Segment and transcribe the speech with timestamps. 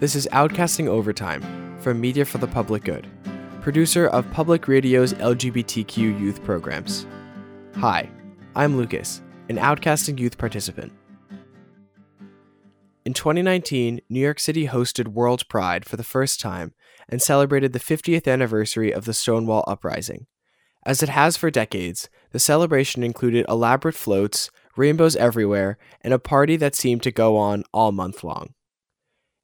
[0.00, 3.06] This is Outcasting Overtime from Media for the Public Good,
[3.60, 7.06] producer of Public Radio's LGBTQ youth programs.
[7.76, 8.10] Hi,
[8.56, 10.92] I'm Lucas, an Outcasting youth participant.
[13.04, 16.74] In 2019, New York City hosted World Pride for the first time
[17.08, 20.26] and celebrated the 50th anniversary of the Stonewall Uprising.
[20.84, 26.56] As it has for decades, the celebration included elaborate floats, rainbows everywhere, and a party
[26.56, 28.54] that seemed to go on all month long.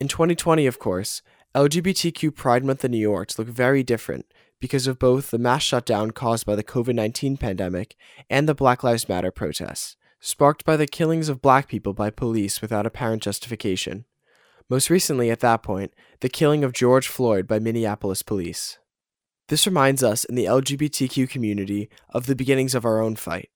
[0.01, 1.21] In 2020, of course,
[1.55, 4.25] LGBTQ Pride Month in New York looked very different
[4.59, 7.97] because of both the mass shutdown caused by the COVID 19 pandemic
[8.31, 12.63] and the Black Lives Matter protests, sparked by the killings of black people by police
[12.63, 14.07] without apparent justification.
[14.71, 18.79] Most recently, at that point, the killing of George Floyd by Minneapolis police.
[19.49, 23.51] This reminds us in the LGBTQ community of the beginnings of our own fight.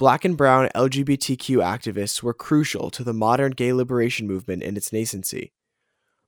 [0.00, 4.90] Black and brown LGBTQ activists were crucial to the modern gay liberation movement in its
[4.90, 5.50] nascency.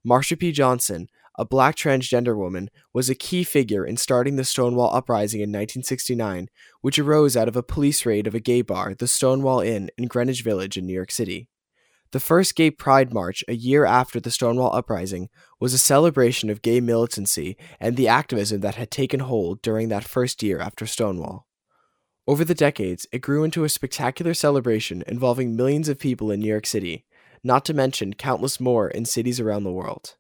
[0.07, 0.53] Marsha P.
[0.53, 5.51] Johnson, a black transgender woman, was a key figure in starting the Stonewall Uprising in
[5.51, 6.49] 1969,
[6.81, 10.07] which arose out of a police raid of a gay bar, the Stonewall Inn, in
[10.07, 11.49] Greenwich Village in New York City.
[12.13, 16.63] The first Gay Pride March, a year after the Stonewall Uprising, was a celebration of
[16.63, 21.49] gay militancy and the activism that had taken hold during that first year after Stonewall.
[22.29, 26.49] Over the decades, it grew into a spectacular celebration involving millions of people in New
[26.49, 27.05] York City,
[27.47, 30.17] not to mention countless more in cities around the world.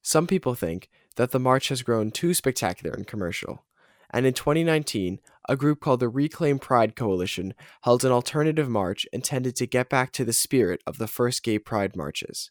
[0.00, 3.64] Some people think that the march has grown too spectacular and commercial,
[4.10, 9.56] and in 2019, a group called the Reclaim Pride Coalition held an alternative march intended
[9.56, 12.50] to get back to the spirit of the first gay pride marches.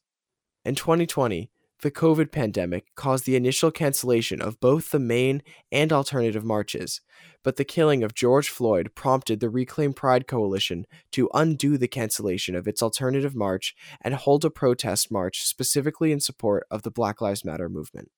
[0.65, 1.49] In 2020,
[1.81, 7.01] the COVID pandemic caused the initial cancellation of both the main and alternative marches,
[7.43, 12.55] but the killing of George Floyd prompted the Reclaim Pride Coalition to undo the cancellation
[12.55, 17.19] of its alternative march and hold a protest march specifically in support of the Black
[17.19, 18.11] Lives Matter movement.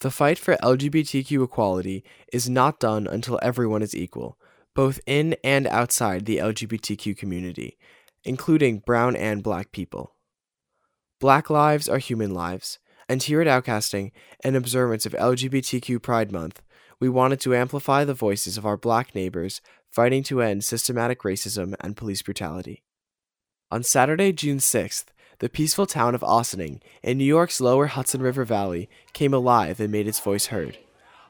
[0.00, 4.38] The fight for LGBTQ equality is not done until everyone is equal,
[4.74, 7.76] both in and outside the LGBTQ community,
[8.24, 10.16] including brown and black people.
[11.22, 14.10] Black lives are human lives, and here at Outcasting,
[14.42, 16.60] in observance of LGBTQ Pride Month,
[16.98, 21.76] we wanted to amplify the voices of our black neighbors fighting to end systematic racism
[21.78, 22.82] and police brutality.
[23.70, 25.04] On Saturday, June 6th,
[25.38, 29.92] the peaceful town of Ossining in New York's lower Hudson River Valley came alive and
[29.92, 30.76] made its voice heard.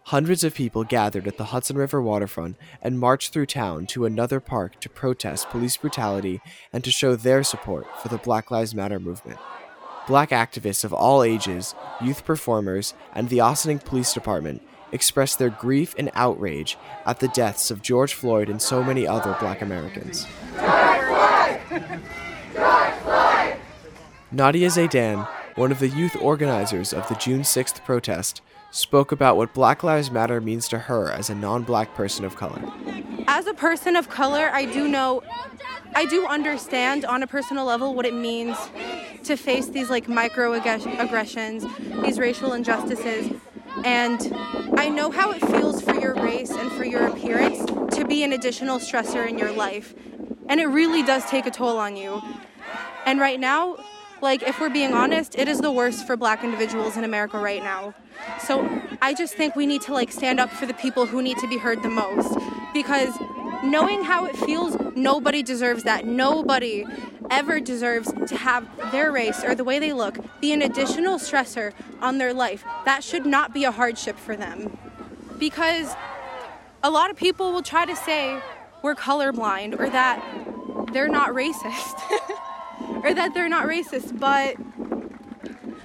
[0.04, 4.40] Hundreds of people gathered at the Hudson River waterfront and marched through town to another
[4.40, 6.40] park to protest police brutality
[6.72, 9.38] and to show their support for the Black Lives Matter movement.
[10.06, 15.94] Black activists of all ages, youth performers, and the Ossining Police Department expressed their grief
[15.96, 16.76] and outrage
[17.06, 20.26] at the deaths of George Floyd and so many other black Americans.
[20.56, 21.60] Floyd,
[23.02, 23.56] Floyd.
[24.30, 29.54] Nadia Zaidan, one of the youth organizers of the June 6th protest, spoke about what
[29.54, 32.62] Black Lives Matter means to her as a non black person of color.
[33.28, 35.22] As a person of color, I do know,
[35.94, 38.56] I do understand on a personal level what it means
[39.24, 43.32] to face these like microaggressions, these racial injustices.
[43.84, 44.32] And
[44.76, 47.64] I know how it feels for your race and for your appearance
[47.96, 49.94] to be an additional stressor in your life.
[50.48, 52.20] And it really does take a toll on you.
[53.06, 53.76] And right now,
[54.20, 57.62] like if we're being honest, it is the worst for black individuals in America right
[57.62, 57.94] now.
[58.40, 58.68] So
[59.00, 61.48] I just think we need to like stand up for the people who need to
[61.48, 62.38] be heard the most
[62.72, 63.12] because
[63.64, 66.06] knowing how it feels, nobody deserves that.
[66.06, 66.86] Nobody
[67.32, 71.72] ever deserves to have their race or the way they look be an additional stressor
[72.02, 72.62] on their life.
[72.84, 74.76] That should not be a hardship for them.
[75.38, 75.96] Because
[76.82, 78.38] a lot of people will try to say
[78.82, 80.22] we're colorblind or that
[80.92, 81.94] they're not racist
[83.02, 84.56] or that they're not racist, but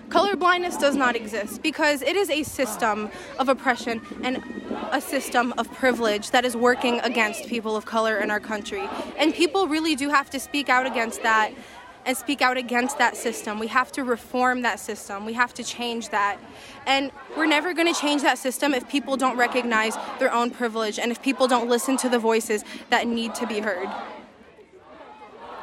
[0.09, 3.09] color blindness does not exist because it is a system
[3.39, 4.43] of oppression and
[4.91, 8.88] a system of privilege that is working against people of color in our country.
[9.17, 11.51] And people really do have to speak out against that
[12.07, 13.59] and speak out against that system.
[13.59, 15.25] We have to reform that system.
[15.25, 16.39] We have to change that.
[16.85, 20.97] And we're never going to change that system if people don't recognize their own privilege
[21.00, 23.89] and if people don't listen to the voices that need to be heard.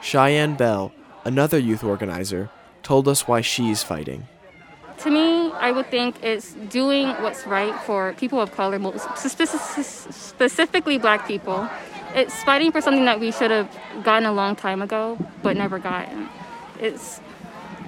[0.02, 0.92] Cheyenne Bell,
[1.24, 2.50] another youth organizer,
[2.82, 4.28] told us why she's fighting.
[4.98, 8.78] To me, I would think it's doing what's right for people of color,
[9.16, 11.68] specifically black people.
[12.14, 13.68] It's fighting for something that we should have
[14.04, 16.28] gotten a long time ago, but never gotten.
[16.78, 17.20] It's,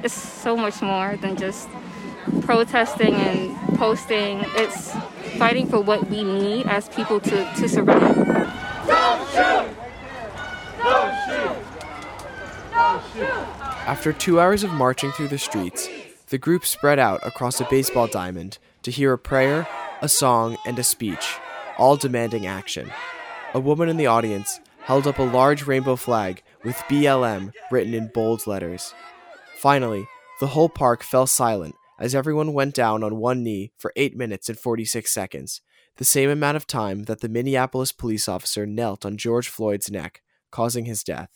[0.02, 1.68] it's so much more than just
[2.40, 4.40] protesting and posting.
[4.56, 4.92] It's
[5.38, 8.16] fighting for what we need as people to, to survive.
[8.86, 9.68] Don't shoot!
[10.78, 11.56] Don't shoot!
[12.72, 13.66] Don't shoot!
[13.86, 15.88] After two hours of marching through the streets,
[16.28, 19.68] The group spread out across a baseball diamond to hear a prayer,
[20.02, 21.36] a song, and a speech,
[21.78, 22.90] all demanding action.
[23.54, 28.10] A woman in the audience held up a large rainbow flag with BLM written in
[28.12, 28.92] bold letters.
[29.56, 30.08] Finally,
[30.40, 34.48] the whole park fell silent as everyone went down on one knee for 8 minutes
[34.48, 35.60] and 46 seconds,
[35.96, 40.22] the same amount of time that the Minneapolis police officer knelt on George Floyd's neck,
[40.50, 41.30] causing his death.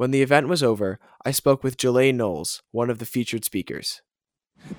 [0.00, 4.00] When the event was over, I spoke with Jalae Knowles, one of the featured speakers.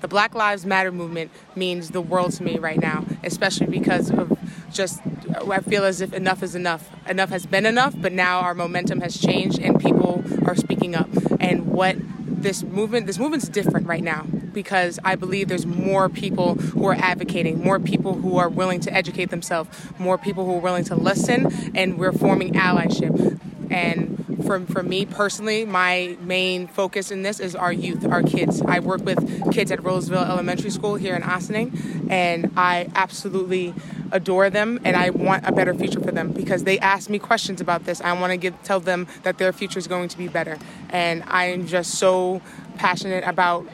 [0.00, 4.36] The Black Lives Matter movement means the world to me right now, especially because of
[4.72, 5.00] just,
[5.48, 6.90] I feel as if enough is enough.
[7.06, 11.08] Enough has been enough, but now our momentum has changed and people are speaking up.
[11.38, 16.56] And what this movement, this movement's different right now because I believe there's more people
[16.56, 19.70] who are advocating, more people who are willing to educate themselves,
[20.00, 23.38] more people who are willing to listen, and we're forming allyship.
[23.70, 28.62] And for, for me personally, my main focus in this is our youth, our kids.
[28.62, 33.74] I work with kids at Roseville Elementary School here in Ossining, and I absolutely
[34.12, 37.60] adore them and I want a better future for them because they ask me questions
[37.60, 38.00] about this.
[38.00, 40.58] I want to give, tell them that their future is going to be better.
[40.90, 42.42] And I am just so
[42.76, 43.66] passionate about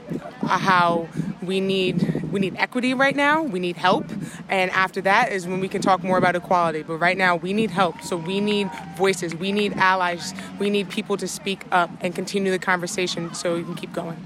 [0.43, 1.09] how
[1.43, 3.43] we need we need equity right now.
[3.43, 4.05] We need help,
[4.49, 6.83] and after that is when we can talk more about equality.
[6.83, 8.03] But right now, we need help.
[8.03, 9.35] So we need voices.
[9.35, 10.35] We need allies.
[10.59, 14.17] We need people to speak up and continue the conversation so we can keep going.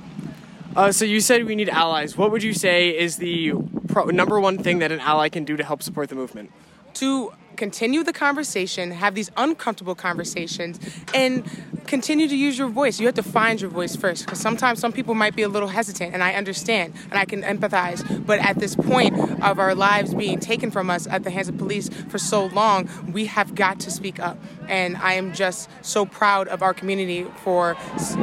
[0.75, 2.17] Uh, so you said we need allies.
[2.17, 3.53] What would you say is the
[3.89, 6.51] pro- number one thing that an ally can do to help support the movement?
[6.95, 10.81] To continue the conversation, have these uncomfortable conversations,
[11.15, 11.45] and
[11.87, 12.99] continue to use your voice.
[12.99, 15.69] You have to find your voice first because sometimes some people might be a little
[15.69, 18.27] hesitant, and I understand and I can empathize.
[18.27, 21.59] But at this point of our lives being taken from us at the hands of
[21.59, 24.39] police for so long, we have got to speak up.
[24.69, 27.77] And I am just so proud of our community for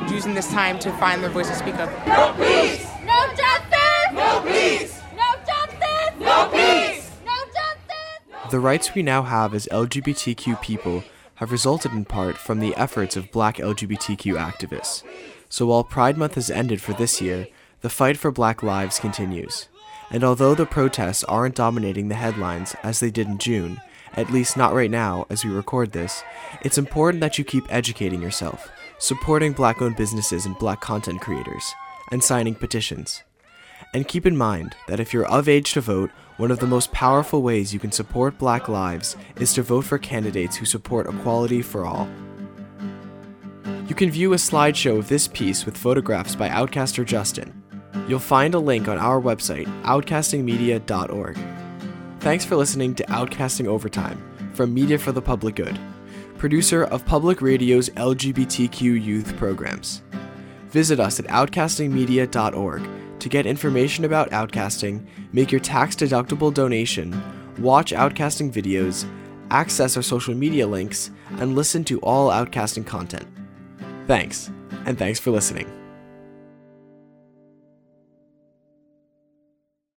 [0.10, 1.89] using this time to find their voice and speak up.
[8.50, 11.04] The rights we now have as LGBTQ people
[11.36, 15.04] have resulted in part from the efforts of black LGBTQ activists.
[15.50, 17.48] So while Pride Month has ended for this year,
[17.81, 19.68] the fight for black lives continues.
[20.10, 23.81] And although the protests aren't dominating the headlines as they did in June,
[24.13, 26.24] at least not right now as we record this,
[26.63, 28.68] it's important that you keep educating yourself,
[28.98, 31.72] supporting black owned businesses and black content creators,
[32.12, 33.22] and signing petitions.
[33.93, 36.91] And keep in mind that if you're of age to vote, one of the most
[36.91, 41.61] powerful ways you can support black lives is to vote for candidates who support equality
[41.61, 42.07] for all.
[43.87, 47.61] You can view a slideshow of this piece with photographs by Outcaster Justin.
[48.07, 51.37] You'll find a link on our website, outcastingmedia.org.
[52.19, 54.21] Thanks for listening to Outcasting Overtime
[54.53, 55.79] from Media for the Public Good,
[56.37, 60.03] producer of Public Radio's LGBTQ youth programs.
[60.69, 62.87] Visit us at outcastingmedia.org
[63.19, 67.21] to get information about outcasting, make your tax deductible donation,
[67.60, 69.10] watch outcasting videos,
[69.51, 73.27] access our social media links, and listen to all outcasting content.
[74.07, 74.51] Thanks,
[74.86, 75.78] and thanks for listening.